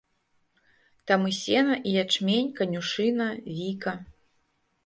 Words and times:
Там 1.11 1.21
і 1.33 1.33
сена, 1.41 1.75
і 1.89 1.93
ячмень, 2.05 2.49
канюшына, 2.61 3.29
віка. 3.59 3.95